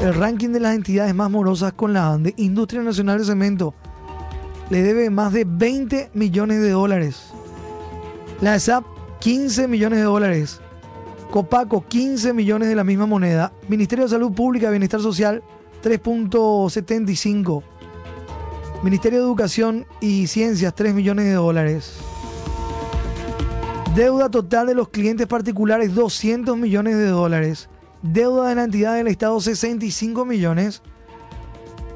El 0.00 0.14
ranking 0.14 0.50
de 0.50 0.60
las 0.60 0.74
entidades 0.74 1.14
más 1.14 1.30
morosas 1.30 1.72
con 1.72 1.92
la 1.92 2.12
ANDE. 2.12 2.34
Industria 2.36 2.82
Nacional 2.82 3.18
de 3.18 3.24
Cemento 3.24 3.74
le 4.70 4.82
debe 4.82 5.10
más 5.10 5.32
de 5.32 5.44
20 5.44 6.10
millones 6.14 6.62
de 6.62 6.70
dólares. 6.70 7.26
La 8.40 8.56
ESAP 8.56 8.84
15 9.20 9.68
millones 9.68 9.98
de 9.98 10.04
dólares. 10.04 10.60
Copaco, 11.30 11.84
15 11.86 12.32
millones 12.32 12.68
de 12.68 12.74
la 12.74 12.82
misma 12.82 13.06
moneda. 13.06 13.52
Ministerio 13.68 14.04
de 14.04 14.10
Salud 14.10 14.32
Pública 14.32 14.68
y 14.68 14.70
Bienestar 14.70 15.00
Social, 15.00 15.42
3.75. 15.82 17.62
Ministerio 18.82 19.20
de 19.20 19.24
Educación 19.24 19.86
y 20.00 20.26
Ciencias, 20.26 20.74
3 20.74 20.94
millones 20.94 21.26
de 21.26 21.34
dólares. 21.34 21.98
Deuda 23.94 24.30
total 24.30 24.66
de 24.66 24.74
los 24.74 24.88
clientes 24.88 25.26
particulares, 25.26 25.94
200 25.94 26.56
millones 26.56 26.96
de 26.96 27.06
dólares. 27.06 27.68
Deuda 28.02 28.48
de 28.48 28.54
la 28.56 28.64
entidad 28.64 28.96
del 28.96 29.06
Estado, 29.06 29.40
65 29.40 30.24
millones. 30.24 30.82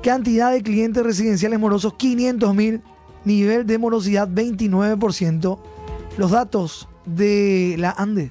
Cantidad 0.02 0.52
de 0.52 0.62
clientes 0.62 1.02
residenciales 1.02 1.58
morosos, 1.58 1.94
500 1.94 2.54
mil. 2.54 2.82
Nivel 3.24 3.66
de 3.66 3.78
morosidad, 3.78 4.28
29%. 4.28 5.58
Los 6.16 6.30
datos 6.30 6.88
de 7.04 7.74
la 7.78 7.90
ANDE. 7.90 8.30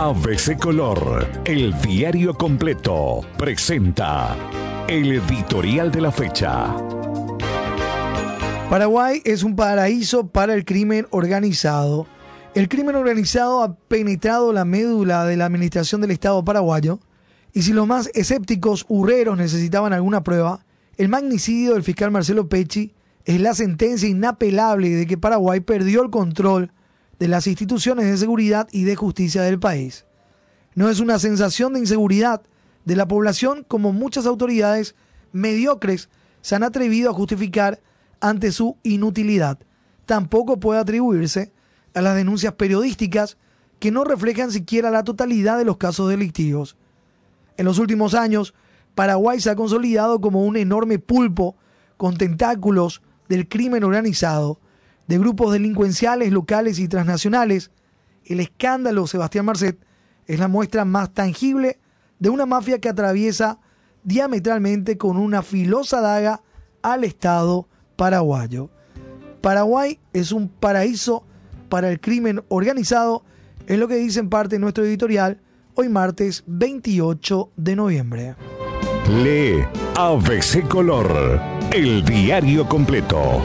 ABC 0.00 0.56
Color, 0.60 1.26
el 1.44 1.76
diario 1.80 2.32
completo, 2.32 3.22
presenta 3.36 4.36
el 4.86 5.10
editorial 5.10 5.90
de 5.90 6.00
la 6.00 6.12
fecha. 6.12 6.72
Paraguay 8.70 9.20
es 9.24 9.42
un 9.42 9.56
paraíso 9.56 10.28
para 10.28 10.54
el 10.54 10.64
crimen 10.64 11.08
organizado. 11.10 12.06
El 12.54 12.68
crimen 12.68 12.94
organizado 12.94 13.60
ha 13.60 13.74
penetrado 13.74 14.52
la 14.52 14.64
médula 14.64 15.24
de 15.24 15.36
la 15.36 15.46
administración 15.46 16.00
del 16.00 16.12
Estado 16.12 16.44
paraguayo 16.44 17.00
y 17.52 17.62
si 17.62 17.72
los 17.72 17.88
más 17.88 18.08
escépticos 18.14 18.86
hurreros 18.86 19.36
necesitaban 19.36 19.92
alguna 19.92 20.22
prueba, 20.22 20.64
el 20.96 21.08
magnicidio 21.08 21.74
del 21.74 21.82
fiscal 21.82 22.12
Marcelo 22.12 22.48
Pecci 22.48 22.94
es 23.24 23.40
la 23.40 23.52
sentencia 23.52 24.08
inapelable 24.08 24.90
de 24.90 25.08
que 25.08 25.18
Paraguay 25.18 25.58
perdió 25.58 26.04
el 26.04 26.10
control 26.10 26.70
de 27.18 27.28
las 27.28 27.46
instituciones 27.46 28.06
de 28.06 28.16
seguridad 28.16 28.68
y 28.72 28.84
de 28.84 28.96
justicia 28.96 29.42
del 29.42 29.58
país. 29.58 30.04
No 30.74 30.88
es 30.88 31.00
una 31.00 31.18
sensación 31.18 31.72
de 31.72 31.80
inseguridad 31.80 32.42
de 32.84 32.96
la 32.96 33.08
población 33.08 33.64
como 33.66 33.92
muchas 33.92 34.26
autoridades 34.26 34.94
mediocres 35.32 36.08
se 36.40 36.54
han 36.54 36.62
atrevido 36.62 37.10
a 37.10 37.14
justificar 37.14 37.80
ante 38.20 38.52
su 38.52 38.76
inutilidad. 38.82 39.58
Tampoco 40.06 40.58
puede 40.58 40.80
atribuirse 40.80 41.52
a 41.94 42.00
las 42.00 42.16
denuncias 42.16 42.54
periodísticas 42.54 43.36
que 43.78 43.90
no 43.90 44.04
reflejan 44.04 44.50
siquiera 44.50 44.90
la 44.90 45.04
totalidad 45.04 45.58
de 45.58 45.64
los 45.64 45.76
casos 45.76 46.08
delictivos. 46.08 46.76
En 47.56 47.64
los 47.64 47.78
últimos 47.78 48.14
años, 48.14 48.54
Paraguay 48.94 49.40
se 49.40 49.50
ha 49.50 49.56
consolidado 49.56 50.20
como 50.20 50.44
un 50.44 50.56
enorme 50.56 50.98
pulpo 50.98 51.56
con 51.96 52.16
tentáculos 52.16 53.02
del 53.28 53.48
crimen 53.48 53.84
organizado, 53.84 54.60
de 55.08 55.18
grupos 55.18 55.52
delincuenciales 55.52 56.30
locales 56.30 56.78
y 56.78 56.86
transnacionales, 56.86 57.70
el 58.24 58.40
escándalo 58.40 59.06
Sebastián 59.06 59.46
Marcet 59.46 59.78
es 60.26 60.38
la 60.38 60.48
muestra 60.48 60.84
más 60.84 61.12
tangible 61.12 61.78
de 62.18 62.28
una 62.28 62.46
mafia 62.46 62.78
que 62.78 62.90
atraviesa 62.90 63.58
diametralmente 64.04 64.98
con 64.98 65.16
una 65.16 65.42
filosa 65.42 66.00
daga 66.00 66.42
al 66.82 67.04
Estado 67.04 67.68
paraguayo. 67.96 68.70
Paraguay 69.40 69.98
es 70.12 70.30
un 70.30 70.48
paraíso 70.48 71.24
para 71.68 71.90
el 71.90 72.00
crimen 72.00 72.42
organizado, 72.48 73.24
es 73.66 73.78
lo 73.78 73.88
que 73.88 73.96
dice 73.96 74.20
en 74.20 74.28
parte 74.28 74.58
nuestro 74.58 74.84
editorial 74.84 75.40
hoy 75.74 75.88
martes 75.88 76.44
28 76.46 77.52
de 77.56 77.76
noviembre. 77.76 78.34
Lee 79.22 79.64
ABC 79.96 80.66
Color, 80.68 81.40
el 81.72 82.04
diario 82.04 82.68
completo. 82.68 83.40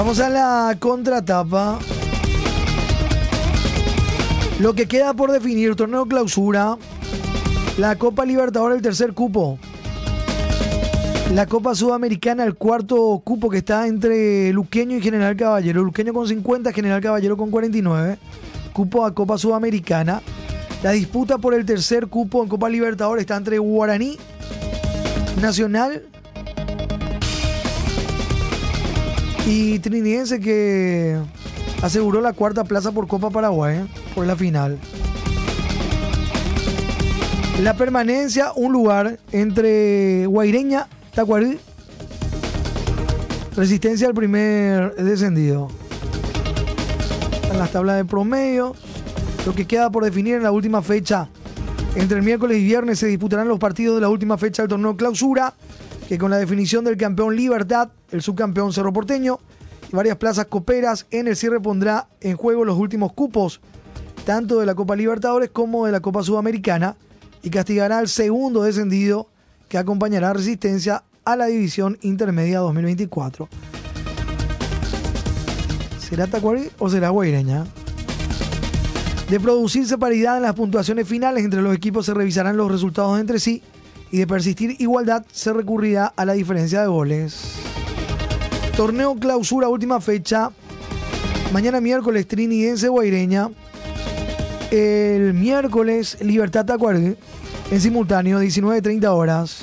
Vamos 0.00 0.18
a 0.18 0.30
la 0.30 0.78
contratapa. 0.78 1.78
Lo 4.58 4.72
que 4.72 4.88
queda 4.88 5.12
por 5.12 5.30
definir, 5.30 5.76
torneo 5.76 6.06
clausura, 6.06 6.78
la 7.76 7.96
Copa 7.96 8.24
Libertadores, 8.24 8.76
el 8.76 8.82
tercer 8.82 9.12
cupo. 9.12 9.58
La 11.34 11.44
Copa 11.44 11.74
Sudamericana, 11.74 12.44
el 12.44 12.54
cuarto 12.54 13.20
cupo 13.22 13.50
que 13.50 13.58
está 13.58 13.86
entre 13.86 14.54
Luqueño 14.54 14.96
y 14.96 15.02
General 15.02 15.36
Caballero. 15.36 15.84
Luqueño 15.84 16.14
con 16.14 16.26
50, 16.26 16.72
General 16.72 17.02
Caballero 17.02 17.36
con 17.36 17.50
49. 17.50 18.16
Cupo 18.72 19.04
a 19.04 19.12
Copa 19.12 19.36
Sudamericana. 19.36 20.22
La 20.82 20.92
disputa 20.92 21.36
por 21.36 21.52
el 21.52 21.66
tercer 21.66 22.06
cupo 22.06 22.42
en 22.42 22.48
Copa 22.48 22.70
Libertadores 22.70 23.20
está 23.24 23.36
entre 23.36 23.58
Guaraní, 23.58 24.16
Nacional 25.42 26.04
y 29.50 29.80
Trinidense 29.80 30.38
que 30.38 31.18
aseguró 31.82 32.20
la 32.20 32.32
cuarta 32.32 32.62
plaza 32.62 32.92
por 32.92 33.08
Copa 33.08 33.30
Paraguay 33.30 33.78
¿eh? 33.78 33.86
por 34.14 34.24
la 34.26 34.36
final. 34.36 34.78
La 37.60 37.74
permanencia, 37.74 38.52
un 38.54 38.72
lugar 38.72 39.18
entre 39.32 40.26
Guaireña, 40.26 40.86
Tacuarí, 41.14 41.58
Resistencia 43.56 44.06
al 44.06 44.14
primer 44.14 44.94
descendido. 44.94 45.68
En 47.50 47.58
las 47.58 47.72
tablas 47.72 47.96
de 47.96 48.04
promedio, 48.04 48.76
lo 49.44 49.52
que 49.52 49.66
queda 49.66 49.90
por 49.90 50.04
definir 50.04 50.36
en 50.36 50.44
la 50.44 50.52
última 50.52 50.80
fecha. 50.80 51.28
Entre 51.96 52.16
el 52.16 52.22
miércoles 52.22 52.58
y 52.58 52.64
viernes 52.64 53.00
se 53.00 53.08
disputarán 53.08 53.48
los 53.48 53.58
partidos 53.58 53.96
de 53.96 54.02
la 54.02 54.08
última 54.08 54.38
fecha 54.38 54.62
del 54.62 54.70
torneo 54.70 54.96
clausura, 54.96 55.54
que 56.08 56.18
con 56.18 56.30
la 56.30 56.38
definición 56.38 56.84
del 56.84 56.96
campeón 56.96 57.34
Libertad, 57.34 57.90
el 58.12 58.22
subcampeón 58.22 58.72
Cerro 58.72 58.92
Porteño 58.92 59.38
y 59.92 59.96
varias 59.96 60.16
plazas 60.16 60.46
coperas, 60.46 61.06
en 61.10 61.28
el 61.28 61.36
cierre 61.36 61.60
pondrá 61.60 62.08
en 62.20 62.36
juego 62.36 62.64
los 62.64 62.78
últimos 62.78 63.12
cupos, 63.12 63.60
tanto 64.24 64.60
de 64.60 64.66
la 64.66 64.74
Copa 64.74 64.96
Libertadores 64.96 65.50
como 65.50 65.86
de 65.86 65.92
la 65.92 66.00
Copa 66.00 66.22
Sudamericana, 66.22 66.96
y 67.42 67.50
castigará 67.50 67.98
al 67.98 68.08
segundo 68.08 68.62
descendido 68.62 69.28
que 69.68 69.78
acompañará 69.78 70.32
Resistencia 70.32 71.04
a 71.24 71.36
la 71.36 71.46
División 71.46 71.98
Intermedia 72.02 72.58
2024. 72.58 73.48
¿Será 75.98 76.26
Tacuarí 76.26 76.70
o 76.78 76.90
será 76.90 77.10
Guaireña? 77.10 77.64
De 79.30 79.38
producirse 79.38 79.96
paridad 79.96 80.38
en 80.38 80.42
las 80.42 80.54
puntuaciones 80.54 81.06
finales 81.06 81.44
entre 81.44 81.62
los 81.62 81.72
equipos 81.74 82.06
se 82.06 82.14
revisarán 82.14 82.56
los 82.56 82.70
resultados 82.70 83.20
entre 83.20 83.38
sí 83.38 83.62
y 84.10 84.18
de 84.18 84.26
persistir 84.26 84.74
igualdad 84.80 85.24
se 85.30 85.52
recurrirá 85.52 86.06
a 86.06 86.24
la 86.24 86.32
diferencia 86.32 86.80
de 86.80 86.88
goles. 86.88 87.69
Torneo 88.80 89.14
clausura 89.14 89.68
última 89.68 90.00
fecha. 90.00 90.50
Mañana 91.52 91.82
miércoles 91.82 92.26
Trinidense 92.26 92.88
Guaireña. 92.88 93.50
El 94.70 95.34
miércoles 95.34 96.16
Libertad 96.22 96.64
Tacuarí 96.64 97.14
en 97.70 97.80
simultáneo 97.82 98.42
19.30 98.42 99.04
horas. 99.08 99.58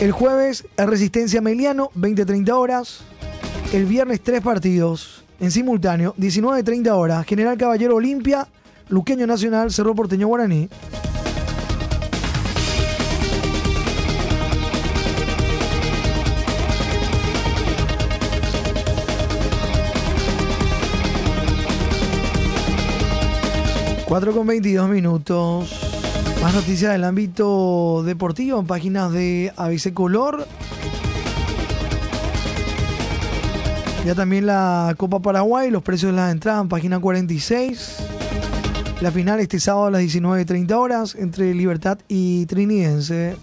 El 0.00 0.12
jueves 0.12 0.68
Resistencia 0.76 1.40
Meliano 1.40 1.90
20.30 1.96 2.50
horas. 2.52 3.00
El 3.72 3.86
viernes 3.86 4.20
tres 4.22 4.40
partidos 4.40 5.24
en 5.40 5.50
simultáneo, 5.50 6.14
19.30 6.16 6.88
horas, 6.90 7.26
General 7.26 7.58
Caballero 7.58 7.96
Olimpia, 7.96 8.46
Luqueño 8.88 9.26
Nacional, 9.26 9.72
Cerro 9.72 9.96
Porteño 9.96 10.28
Guaraní. 10.28 10.68
Cuatro 24.16 24.32
con 24.32 24.46
22 24.46 24.88
minutos. 24.88 25.78
Más 26.42 26.54
noticias 26.54 26.90
del 26.90 27.04
ámbito 27.04 28.02
deportivo 28.02 28.58
en 28.58 28.66
páginas 28.66 29.12
de 29.12 29.52
Avice 29.58 29.92
Color. 29.92 30.46
Ya 34.06 34.14
también 34.14 34.46
la 34.46 34.94
Copa 34.96 35.20
Paraguay, 35.20 35.70
los 35.70 35.82
precios 35.82 36.12
de 36.12 36.16
las 36.16 36.32
entradas 36.32 36.62
en 36.62 36.70
página 36.70 36.98
46. 36.98 37.96
La 39.02 39.10
final 39.10 39.38
este 39.38 39.60
sábado 39.60 39.88
a 39.88 39.90
las 39.90 40.00
19.30 40.00 40.72
horas 40.72 41.14
entre 41.14 41.52
Libertad 41.52 41.98
y 42.08 42.46
Trinidense. 42.46 43.36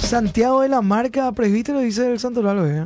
Santiago 0.00 0.62
de 0.62 0.70
la 0.70 0.82
Marca, 0.82 1.30
presbítero, 1.30 1.78
dice 1.78 2.10
el 2.10 2.18
Santo 2.18 2.42
Lalo, 2.42 2.66
¿eh? 2.66 2.84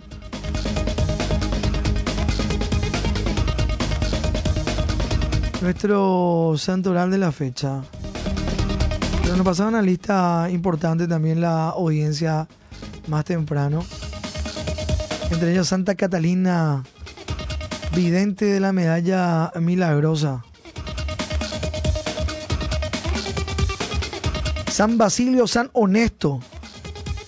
Nuestro 5.64 6.56
santoral 6.58 7.10
de 7.10 7.16
la 7.16 7.32
fecha. 7.32 7.80
Pero 9.22 9.34
nos 9.34 9.46
pasaba 9.46 9.70
una 9.70 9.80
lista 9.80 10.46
importante 10.50 11.08
también 11.08 11.40
la 11.40 11.70
audiencia 11.70 12.46
más 13.08 13.24
temprano. 13.24 13.82
Entre 15.30 15.52
ellos 15.52 15.66
Santa 15.66 15.94
Catalina, 15.94 16.84
vidente 17.96 18.44
de 18.44 18.60
la 18.60 18.74
medalla 18.74 19.52
milagrosa. 19.58 20.44
San 24.66 24.98
Basilio, 24.98 25.46
San 25.46 25.70
Honesto, 25.72 26.40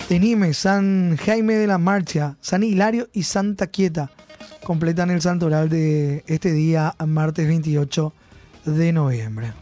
Tenime, 0.09 0.53
San 0.53 1.17
Jaime 1.17 1.55
de 1.55 1.67
la 1.67 1.79
Marcha, 1.79 2.37
San 2.43 2.63
Hilario 2.65 3.09
y 3.15 3.23
Santa 3.23 3.69
Quieta 3.69 4.11
completan 4.63 5.11
el 5.11 5.23
santoral 5.23 5.69
de 5.69 6.25
este 6.27 6.53
día, 6.53 6.97
martes 7.07 7.47
28 7.47 8.13
de 8.67 8.93
noviembre. 8.93 9.53